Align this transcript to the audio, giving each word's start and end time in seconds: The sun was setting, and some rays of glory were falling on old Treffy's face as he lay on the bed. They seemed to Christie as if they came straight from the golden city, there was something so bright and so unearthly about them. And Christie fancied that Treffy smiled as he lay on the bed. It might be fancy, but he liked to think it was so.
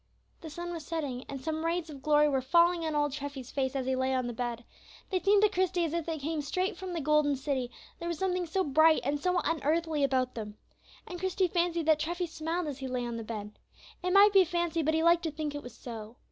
The 0.39 0.49
sun 0.49 0.73
was 0.73 0.83
setting, 0.83 1.25
and 1.29 1.39
some 1.43 1.63
rays 1.63 1.87
of 1.87 2.01
glory 2.01 2.27
were 2.27 2.41
falling 2.41 2.83
on 2.83 2.95
old 2.95 3.11
Treffy's 3.11 3.51
face 3.51 3.75
as 3.75 3.85
he 3.85 3.95
lay 3.95 4.15
on 4.15 4.25
the 4.25 4.33
bed. 4.33 4.63
They 5.11 5.19
seemed 5.19 5.43
to 5.43 5.49
Christie 5.49 5.85
as 5.85 5.93
if 5.93 6.07
they 6.07 6.17
came 6.17 6.41
straight 6.41 6.75
from 6.75 6.93
the 6.93 7.01
golden 7.01 7.35
city, 7.35 7.69
there 7.99 8.07
was 8.07 8.17
something 8.17 8.47
so 8.47 8.63
bright 8.63 9.01
and 9.03 9.19
so 9.21 9.39
unearthly 9.43 10.03
about 10.03 10.33
them. 10.33 10.57
And 11.05 11.19
Christie 11.19 11.47
fancied 11.47 11.85
that 11.85 11.99
Treffy 11.99 12.25
smiled 12.25 12.65
as 12.65 12.79
he 12.79 12.87
lay 12.87 13.05
on 13.05 13.17
the 13.17 13.23
bed. 13.23 13.59
It 14.01 14.11
might 14.11 14.33
be 14.33 14.43
fancy, 14.43 14.81
but 14.81 14.95
he 14.95 15.03
liked 15.03 15.21
to 15.21 15.31
think 15.31 15.53
it 15.53 15.61
was 15.61 15.77
so. 15.77 16.15